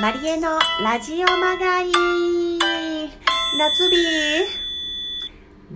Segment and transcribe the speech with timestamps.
[0.00, 1.90] マリエのラジオまがい
[3.58, 3.96] 夏日。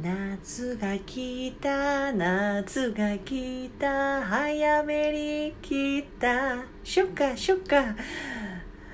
[0.03, 2.11] 夏が来た。
[2.11, 4.23] 夏が来た。
[4.23, 5.13] 早め
[5.51, 6.57] に来た。
[6.83, 7.95] しょっかしょっか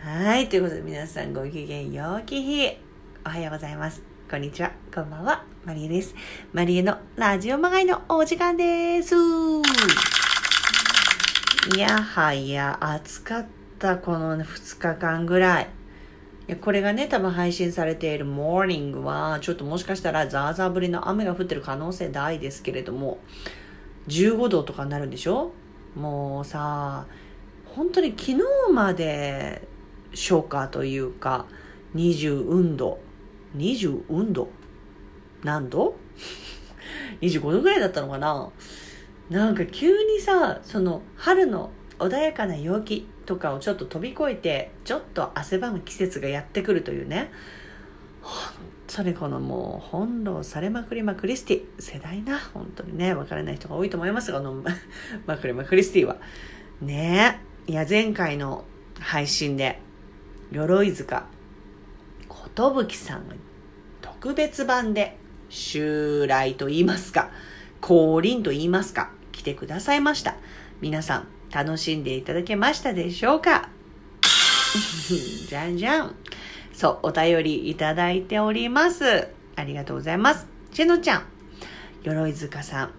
[0.02, 0.48] はい。
[0.48, 2.22] ということで皆さんご機嫌よう。
[2.26, 2.76] き日
[3.24, 4.02] おはようございます。
[4.28, 4.72] こんにちは。
[4.92, 5.44] こんばんは。
[5.64, 6.12] マリエです。
[6.52, 9.14] マリエのラジオまがいのお時間です。
[11.76, 12.76] いやはや。
[12.80, 13.59] 暑かった。
[13.80, 15.68] たこの2日間ぐらい。
[16.60, 23.18] これがね、多分配信されているモーニングは、ちょっともしかしたらザーザー降りの雨が降ってる可能性大ですけれども、
[24.08, 25.52] 15度とかになるんでしょ？
[25.96, 27.06] もうさ、
[27.64, 28.38] 本当に昨日
[28.72, 29.66] まで
[30.12, 31.46] 初夏というか、
[31.94, 32.98] 20運動。
[33.56, 34.48] 20運動？
[35.42, 35.96] 何度
[37.22, 38.50] ?25 度ぐらいだったのかな？
[39.30, 47.30] なんか急にさ、その春の穏やかな陽気とかをちょっと飛び越えてちょっと汗ばむ季節がやってくるというね。
[48.22, 48.34] 本
[48.86, 52.38] 当にこのもう翻弄されまくりまクリスティ世代な。
[52.38, 54.64] 本当にね分からない人が多いと思いますがこの
[55.26, 56.16] まくりまクリスティは。
[56.80, 58.64] ねえいや前回の
[58.98, 59.80] 配信で
[60.50, 61.26] 鎧塚
[62.56, 63.34] 寿さんが
[64.00, 65.16] 特別版で
[65.48, 67.30] 襲来と言いますか
[67.80, 70.36] 降臨と言いますか来てくださいました。
[70.80, 73.68] 皆さん楽しんでいただけましたでしょうか？
[75.48, 76.14] じゃんじゃん。
[76.72, 79.28] そう、お便りいただいております。
[79.56, 80.46] ありがとうございます。
[80.72, 81.22] チェノちゃん、
[82.04, 82.94] 鎧塚さん、好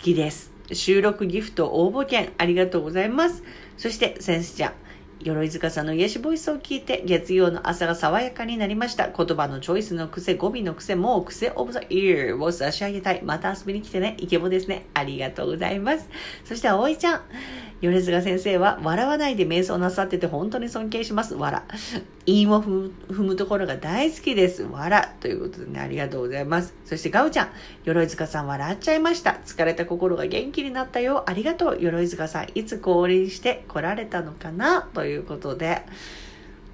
[0.00, 0.52] きです。
[0.72, 3.42] 収録ギフト応募券ありがとうございます。
[3.76, 4.72] そして、センスちゃん、
[5.22, 9.08] 鎧塚さんの癒しボイスを聞いて、月曜の朝が爽やかになりました。
[9.08, 13.22] 言葉のチョイスの癖、語尾の癖、もう癖オブザイヤーを差し上げたい。
[13.22, 14.16] また遊びに来てね。
[14.18, 14.86] イケボですね。
[14.94, 16.08] ありがとうございます。
[16.44, 17.20] そして、葵ちゃん。
[17.82, 21.34] 米塚先生は笑わないで瞑想なさってて本当に尊敬します。
[21.34, 21.62] 笑。
[22.24, 22.90] 韻を踏
[23.22, 24.62] むところが大好きです。
[24.62, 25.08] 笑。
[25.20, 26.74] ということでね、ありがとうございます。
[26.84, 27.48] そしてガウちゃん。
[27.84, 29.38] 鎧塚さん笑っちゃいました。
[29.44, 31.24] 疲れた心が元気になったよ。
[31.28, 31.78] ありがとう。
[31.78, 32.46] 鎧塚さん。
[32.54, 34.88] いつ降臨して来られたのかな？
[34.94, 35.82] ということで。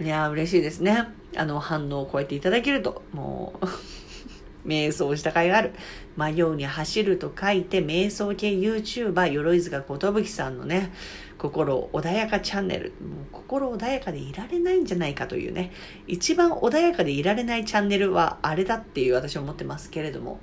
[0.00, 1.08] いや嬉しいですね。
[1.36, 3.66] あの、反応を超えていただけると、もう
[4.68, 5.72] 瞑想した甲斐がある。
[6.16, 10.92] 迷うに走ると書いて、瞑想系 YouTuber、鎧塚寿さんのね、
[11.38, 12.92] 心穏やかチャンネル。
[13.00, 15.72] もう心穏やかでいられないんじゃないかというね、
[16.06, 20.40] 一番穏やかでいられないチャンネルはあれだっていう私は思ってますけれども。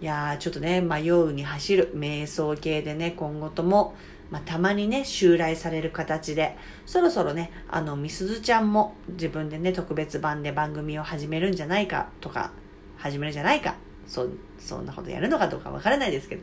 [0.00, 3.94] いやー、ちょっとね、迷うに走る、瞑想系でね、今後とも、
[4.30, 12.52] まあ、たまにね、襲来される形で、そろそろね、あの、みすずちゃんも自分でね、特別版で番組を始めるんじゃないかとか、
[12.98, 13.76] 始めるんじゃないか。
[14.06, 14.28] そ、
[14.58, 16.42] そんなことやるのかどうかわからないですけど、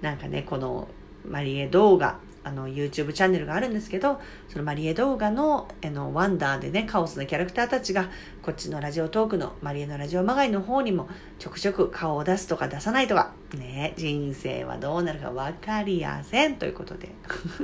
[0.00, 0.88] なんかね、この
[1.24, 8.08] マリエ動画、あの、YouTube チャンネルがあるんですけど、そのマリエ動画の、あの、ワンダーでね、カオスなキャラクターたちが、
[8.42, 11.08] こっちのラジオトークのマリエのラジオまがいの方にも、
[11.38, 17.10] ちょくちょく顔を出すとか出さないとか、ね、人生はどうなるかわかりやせんということで。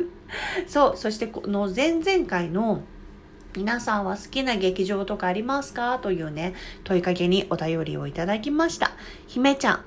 [0.69, 2.83] そう、そしてこの前々回の、
[3.57, 5.99] 皆さんは好きな劇場とかありますか？
[5.99, 6.53] というね、
[6.85, 8.91] 問いかけにお便りをいただきました。
[9.27, 9.85] 姫ちゃん、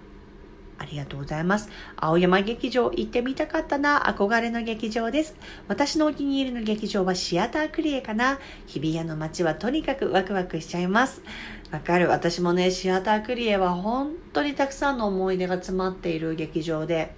[0.90, 1.70] ありがとうございます。
[1.98, 4.06] 青山劇場行ってみたかったな。
[4.08, 5.36] 憧れの劇場です。
[5.68, 8.40] 私のお気に入りの劇場はシアタークリエかな。
[8.66, 11.22] 日比谷の街はとにかくワクワクしちゃいます。
[11.72, 12.10] わかる。
[12.10, 17.14] 私もね、シアタークリエは本当にたくさんの思い出が詰まっている劇場で、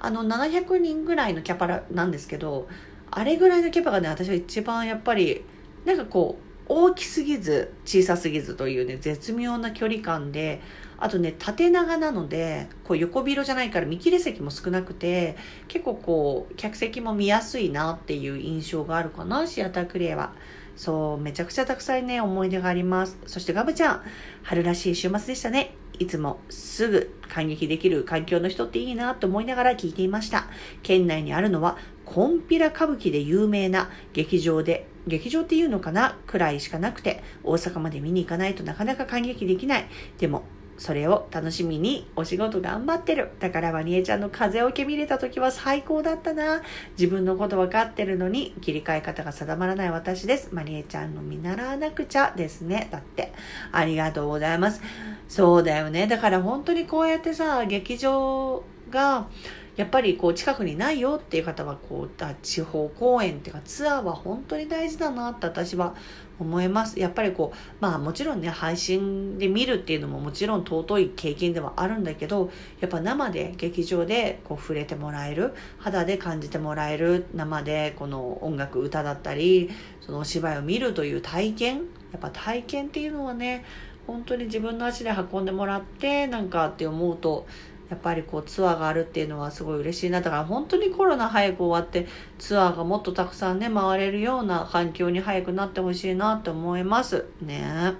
[0.00, 2.68] あの、700人ぐらいのキャパなんですけど、
[3.10, 5.46] あれぐらいのキャパがね、私は一番やっぱり
[5.86, 10.60] なんかこう大きすぎず小さすぎずというね絶妙な距離感で
[10.98, 15.36] あとね縦長なのでこう横広じゃないから見切れ席も少なくて
[15.68, 20.32] 結構こう客席も見やすいなっていう印象があるかなシアタークリエは。
[20.76, 23.18] そう、めちゃくちゃたくさんね、思い出があります。
[23.26, 24.02] そしてガブちゃん、
[24.42, 25.76] 春らしい週末でしたね。
[26.00, 30.48] いつもすぐ感激できる環境の人っていいなと思いながら聞いていました。
[30.82, 36.18] 県内にあるのは、コンピラ歌舞伎で有名な劇場で劇場っていうのかな？
[36.26, 39.86] くらいしかなくて、大阪まで見に行かないとなかなか感激できない。
[40.18, 40.44] でも、
[40.76, 43.30] それを楽しみにお仕事頑張ってる。
[43.38, 46.62] だからマニエちゃんの風を受け見れた時は最高だったな。
[46.98, 50.52] 自分のこと分かってるのに切り替え方が定まらない私です。
[50.52, 52.88] マニエちゃんの見習わなくちゃですね。
[52.90, 53.32] だって。
[53.70, 54.82] ありがとうございます。
[55.28, 56.08] そうだよね。
[56.08, 59.28] だから本当にこうやってさ、劇場が
[59.76, 65.94] やっぱりこう近くにないよっていう方はこう地方公演っていうかツアーは本当に大事だなって私は
[66.38, 66.98] 思います。
[66.98, 72.50] やっぱりこう、まあもちろんね、配信で見るっていうのももちろん尊い経験ではあるんだけど、
[72.80, 81.76] やっぱ生で劇場でこう触れてもらえる、肌で感じてもらえる、生でこの音楽、歌だったり、そのお芝居を見るという体験、
[82.12, 83.64] やっぱ体験っていうのはね、
[84.06, 87.46] 本当に自分の足で運んでもらってなんかって思うと
[87.90, 92.06] やっぱりこうツアーがあるっていうのはすごい嬉しいなだから本当にコロナ早く終わって
[92.38, 97.94] ツアーがもっとたくさんね回れるような環境に早くなってほしいなって思いますね。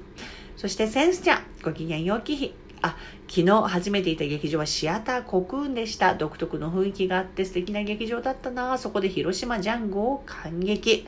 [0.57, 2.55] そしてセンスちゃんご機嫌よき日。
[2.81, 2.97] あ
[3.29, 6.15] 昨日初めていた劇場はシアターコクーンでした。
[6.15, 8.77] 独特の雰囲気があって素敵な劇場だったな。
[8.77, 11.07] そこで広島ジャンゴを感激。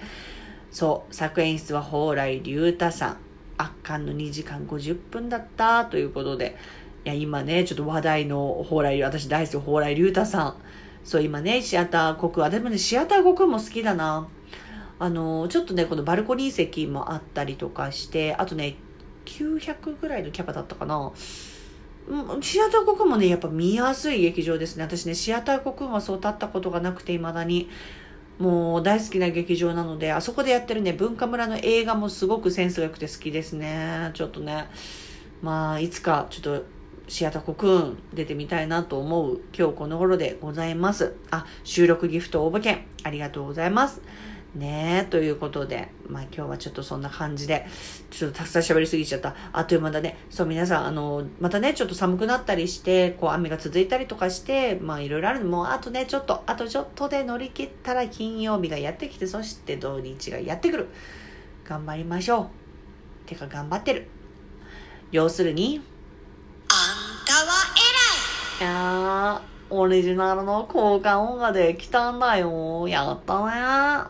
[0.70, 3.16] そう作演出は蓬莱竜太さん。
[3.58, 5.84] 圧巻の2時間50分だった。
[5.84, 6.56] ということで
[7.06, 10.56] いや、今ね、ちょっと話題の蓬莱、私大好き、蓬莱竜太さん。
[11.04, 14.26] そう、今ね、シアター国、あ、でもね、シアター国も好きだな。
[14.98, 18.74] あの、ちょっとね、このバルコニー席もあったりとかして、あとね、
[19.24, 21.12] 900ぐらいのキャパだったかな。
[22.40, 24.82] シアター国もね、やっぱ見やすい劇場ですね。
[24.82, 27.68] 私ね、シアター国はそう立ったことがなくて、未だに。
[28.40, 34.10] もう大好きな劇場なので、あそこでやってるね、文化村の映画もすごくセンスが良くて好きですね。
[34.14, 34.66] ちょっとね。
[35.40, 36.75] まあ、いつかちょっと
[37.08, 41.14] シアタコくん出てみたいなと思う今日この頃でございます。
[41.30, 44.02] あ、収録ギフト応募券ありがとうございます。
[44.56, 47.66] ねえ、ということで、まあ今日はちょっとそんな感じで、
[48.10, 49.36] ちょっとたくさん喋りすぎちゃった。
[49.52, 50.16] あっという間だね。
[50.30, 60.86] そう、皆さん、あの、またね、ちょっと寒くなったりして、こう雨が続いたりとかして、まあいろいろあるのもあとね、ちょっと、あとちょっとで乗り切ったら金曜日がやってきて、そして土日がやってくる。
[61.64, 62.50] 頑張りましょ
[63.24, 63.28] う。
[63.28, 64.08] てか頑張ってる。
[65.12, 65.82] 要するに、
[68.64, 72.86] やー、オリジナルの交換音ができたんだよ。
[72.88, 74.06] やったねー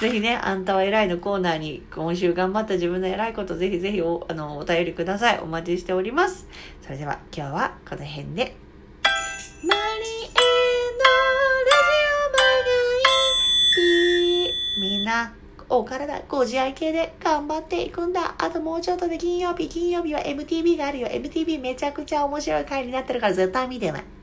[0.00, 5.40] ぜひね、あんたは偉いのコーナーに今週頑張った自分の偉いことぜひぜひおあのお便りください。
[5.40, 6.46] お待ちしております。
[6.80, 8.56] それでは今日はこの辺で。
[9.62, 9.89] マリ
[15.90, 18.36] 体ご自愛系で頑張っていくんだ。
[18.38, 21.08] あともうちょっとで金曜日、金曜日は MTV があるよ。
[21.08, 24.19] MTV めちゃくちゃ面白い回になってるから絶対見てね。